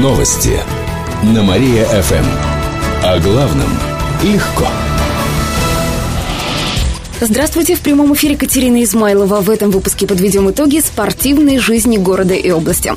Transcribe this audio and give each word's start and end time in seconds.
Новости 0.00 0.58
на 1.22 1.42
Мария-ФМ. 1.42 2.24
О 3.04 3.18
главном 3.18 3.68
легко. 4.22 4.66
Здравствуйте, 7.20 7.74
в 7.74 7.80
прямом 7.80 8.14
эфире 8.14 8.38
Катерина 8.38 8.82
Измайлова. 8.82 9.42
В 9.42 9.50
этом 9.50 9.70
выпуске 9.70 10.06
подведем 10.06 10.50
итоги 10.50 10.80
спортивной 10.80 11.58
жизни 11.58 11.98
города 11.98 12.32
и 12.32 12.50
области. 12.50 12.94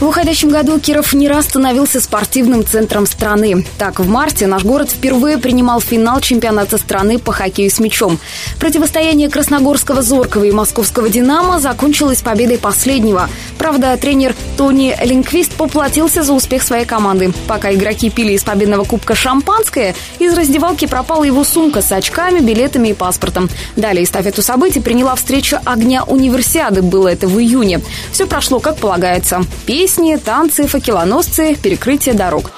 В 0.00 0.06
уходящем 0.06 0.50
году 0.50 0.78
Киров 0.78 1.12
не 1.12 1.26
раз 1.26 1.46
становился 1.46 2.00
спортивным 2.00 2.64
центром 2.64 3.04
страны. 3.04 3.66
Так, 3.78 3.98
в 3.98 4.08
марте 4.08 4.46
наш 4.46 4.62
город 4.62 4.90
впервые 4.90 5.38
принимал 5.38 5.80
финал 5.80 6.20
чемпионата 6.20 6.78
страны 6.78 7.18
по 7.18 7.32
хоккею 7.32 7.68
с 7.68 7.80
мячом. 7.80 8.20
Противостояние 8.60 9.28
красногорского 9.28 10.02
«Зоркого» 10.02 10.44
и 10.44 10.52
московского 10.52 11.08
«Динамо» 11.08 11.58
закончилось 11.58 12.22
победой 12.22 12.58
последнего. 12.58 13.28
Правда, 13.58 13.96
тренер 13.96 14.36
Тони 14.56 14.96
Линквист 15.02 15.54
поплатился 15.54 16.22
за 16.22 16.32
успех 16.32 16.62
своей 16.62 16.84
команды. 16.84 17.32
Пока 17.48 17.74
игроки 17.74 18.08
пили 18.08 18.34
из 18.34 18.44
победного 18.44 18.84
кубка 18.84 19.16
шампанское, 19.16 19.96
из 20.20 20.32
раздевалки 20.32 20.86
пропала 20.86 21.24
его 21.24 21.42
сумка 21.42 21.82
с 21.82 21.90
очками, 21.90 22.38
билетами 22.38 22.88
и 22.88 22.94
паспортом. 22.94 23.50
Далее 23.74 24.04
эстафету 24.04 24.42
событий 24.42 24.78
приняла 24.78 25.16
встреча 25.16 25.60
огня 25.64 26.04
универсиады. 26.04 26.82
Было 26.82 27.08
это 27.08 27.26
в 27.26 27.36
июне. 27.40 27.80
Все 28.12 28.28
прошло 28.28 28.60
как 28.60 28.76
полагается. 28.76 29.42
Песни, 29.66 29.87
песни, 29.88 30.16
танцы, 30.16 30.66
факелоносцы, 30.66 31.56
перекрытие 31.56 32.14
дорог. 32.14 32.50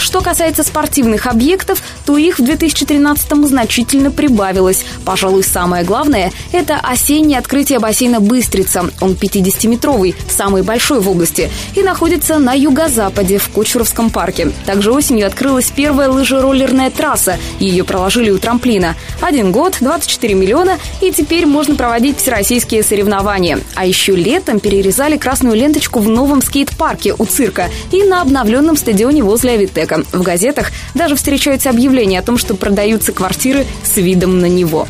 Что 0.00 0.22
касается 0.22 0.62
спортивных 0.62 1.26
объектов, 1.26 1.82
то 2.06 2.16
их 2.16 2.38
в 2.38 2.42
2013-м 2.42 3.46
значительно 3.46 4.10
прибавилось. 4.10 4.84
Пожалуй, 5.04 5.44
самое 5.44 5.84
главное– 5.84 6.32
это 6.52 6.76
осеннее 6.82 7.38
открытие 7.38 7.80
бассейна 7.80 8.18
«Быстрица». 8.18 8.90
Он 9.02 9.12
50-метровый, 9.12 10.14
самый 10.26 10.62
большой 10.62 11.00
в 11.00 11.08
области, 11.10 11.50
и 11.74 11.82
находится 11.82 12.38
на 12.38 12.54
юго-западе, 12.54 13.36
в 13.36 13.50
Кочуровском 13.50 14.08
парке. 14.08 14.50
Также 14.64 14.90
осенью 14.90 15.26
открылась 15.26 15.70
первая 15.70 16.08
лыжероллерная 16.08 16.90
трасса. 16.90 17.36
Ее 17.58 17.84
проложили 17.84 18.30
у 18.30 18.38
трамплина. 18.38 18.96
Один 19.20 19.52
год, 19.52 19.76
24 19.80 20.32
миллиона, 20.32 20.78
и 21.02 21.12
теперь 21.12 21.44
можно 21.44 21.74
проводить 21.74 22.16
всероссийские 22.16 22.82
соревнования. 22.82 23.60
А 23.74 23.84
еще 23.84 24.16
летом 24.16 24.60
перерезали 24.60 25.18
красную 25.18 25.56
ленточку 25.56 25.98
в 25.98 26.08
новом 26.08 26.40
скейт-парке 26.40 27.14
у 27.18 27.26
цирка 27.26 27.68
и 27.92 28.02
на 28.02 28.22
обновленном 28.22 28.78
стадионе 28.78 29.22
возле 29.22 29.52
Авитека 29.52 29.89
человека. 29.90 30.16
В 30.16 30.22
газетах 30.22 30.70
даже 30.94 31.16
встречаются 31.16 31.70
объявления 31.70 32.18
о 32.18 32.22
том, 32.22 32.38
что 32.38 32.54
продаются 32.54 33.12
квартиры 33.12 33.66
с 33.82 33.96
видом 33.96 34.40
на 34.40 34.46
него. 34.46 34.86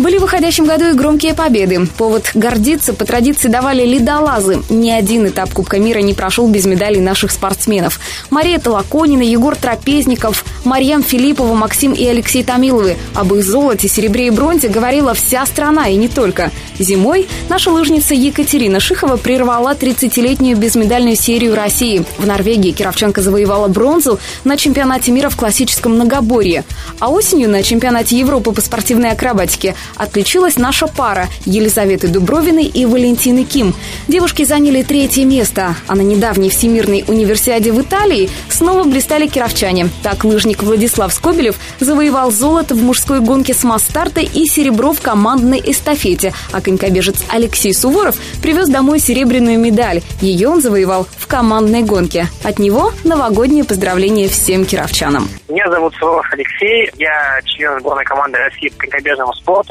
Были 0.00 0.16
в 0.16 0.22
выходящем 0.22 0.64
году 0.64 0.86
и 0.88 0.92
громкие 0.94 1.34
победы. 1.34 1.86
Повод 1.98 2.30
гордиться 2.32 2.94
по 2.94 3.04
традиции 3.04 3.48
давали 3.48 3.84
ледолазы. 3.84 4.62
Ни 4.70 4.90
один 4.90 5.26
этап 5.26 5.52
Кубка 5.52 5.78
мира 5.78 5.98
не 5.98 6.14
прошел 6.14 6.48
без 6.48 6.64
медалей 6.64 7.00
наших 7.00 7.30
спортсменов. 7.30 8.00
Мария 8.30 8.58
Толоконина, 8.58 9.20
Егор 9.20 9.54
Трапезников, 9.54 10.46
Марьям 10.64 11.02
Филиппова, 11.02 11.54
Максим 11.54 11.92
и 11.92 12.06
Алексей 12.06 12.42
Томиловы. 12.42 12.96
Об 13.14 13.34
их 13.34 13.44
золоте, 13.44 13.88
серебре 13.88 14.28
и 14.28 14.30
бронзе 14.30 14.68
говорила 14.68 15.12
вся 15.12 15.44
страна, 15.44 15.88
и 15.88 15.96
не 15.96 16.08
только. 16.08 16.50
Зимой 16.78 17.28
наша 17.50 17.70
лыжница 17.70 18.14
Екатерина 18.14 18.80
Шихова 18.80 19.18
прервала 19.18 19.74
30-летнюю 19.74 20.56
безмедальную 20.56 21.16
серию 21.16 21.54
России. 21.54 22.06
В 22.16 22.26
Норвегии 22.26 22.70
Кировченко 22.70 23.20
завоевала 23.20 23.68
бронзу 23.68 24.18
на 24.44 24.56
чемпионате 24.56 25.12
мира 25.12 25.28
в 25.28 25.36
классическом 25.36 25.92
многоборье. 25.92 26.64
А 27.00 27.10
осенью 27.10 27.50
на 27.50 27.62
чемпионате 27.62 28.18
Европы 28.18 28.52
по 28.52 28.62
спортивной 28.62 29.10
акробатике 29.10 29.74
отличилась 29.96 30.56
наша 30.56 30.86
пара 30.86 31.28
Елизаветы 31.44 32.08
Дубровиной 32.08 32.64
и 32.64 32.86
Валентины 32.86 33.44
Ким. 33.44 33.74
Девушки 34.08 34.44
заняли 34.44 34.82
третье 34.82 35.24
место, 35.24 35.74
а 35.86 35.94
на 35.94 36.02
недавней 36.02 36.50
Всемирной 36.50 37.04
универсиаде 37.06 37.72
в 37.72 37.80
Италии 37.80 38.30
снова 38.48 38.84
блистали 38.84 39.26
кировчане. 39.26 39.88
Так 40.02 40.24
лыжник 40.24 40.62
Владислав 40.62 41.12
Скобелев 41.12 41.56
завоевал 41.80 42.30
золото 42.30 42.74
в 42.74 42.82
мужской 42.82 43.20
гонке 43.20 43.54
с 43.54 43.64
масс-старта 43.64 44.20
и 44.20 44.46
серебро 44.46 44.92
в 44.92 45.00
командной 45.00 45.62
эстафете, 45.64 46.32
а 46.52 46.60
конькобежец 46.60 47.16
Алексей 47.28 47.74
Суворов 47.74 48.16
привез 48.42 48.68
домой 48.68 48.98
серебряную 48.98 49.58
медаль. 49.58 50.02
Ее 50.20 50.48
он 50.48 50.60
завоевал 50.60 51.06
в 51.16 51.26
командной 51.26 51.82
гонке. 51.82 52.26
От 52.42 52.58
него 52.58 52.92
новогоднее 53.04 53.64
поздравление 53.64 54.28
всем 54.28 54.64
кировчанам. 54.64 55.28
Меня 55.48 55.70
зовут 55.70 55.94
Суворов 55.94 56.26
Алексей, 56.32 56.90
я 56.96 57.40
член 57.44 57.78
сборной 57.80 58.04
команды 58.04 58.38
России 58.38 58.68
по 58.68 58.78
конькобежному 58.78 59.32
спорту 59.34 59.69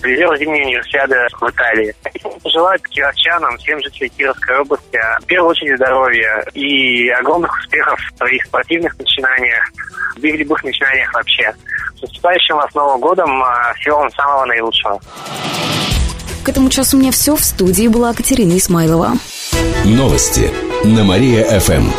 призер 0.00 0.36
зимней 0.38 0.64
универсиады 0.64 1.16
в 1.40 1.48
Италии. 1.48 1.94
Желаю 2.44 2.78
кировчанам, 2.90 3.56
всем 3.58 3.80
жителям 3.82 4.10
Кировской 4.16 4.58
области, 4.58 4.98
в 5.20 5.26
первую 5.26 5.50
очередь 5.50 5.76
здоровья 5.76 6.44
и 6.54 7.08
огромных 7.10 7.52
успехов 7.58 7.98
в 7.98 8.16
своих 8.18 8.44
спортивных 8.44 8.98
начинаниях, 8.98 9.64
в 10.16 10.24
любых 10.24 10.64
начинаниях 10.64 11.12
вообще. 11.14 11.52
С 11.96 12.02
наступающим 12.02 12.56
вас 12.56 12.74
Новым 12.74 13.00
годом, 13.00 13.42
а, 13.42 13.74
всего 13.74 13.98
вам 13.98 14.10
самого 14.12 14.44
наилучшего. 14.46 15.00
К 16.44 16.48
этому 16.48 16.70
часу 16.70 16.96
у 16.96 17.00
меня 17.00 17.12
все. 17.12 17.36
В 17.36 17.44
студии 17.44 17.88
была 17.88 18.14
Катерина 18.14 18.56
Исмайлова. 18.56 19.12
Новости 19.84 20.50
на 20.84 21.04
Мария-ФМ. 21.04 21.90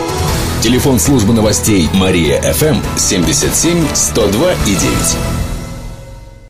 Телефон 0.62 1.00
службы 1.00 1.34
новостей 1.34 1.90
Мария-ФМ 1.94 2.98
77 2.98 3.88
102 3.94 4.54
и 4.54 4.76
9. 4.76 5.41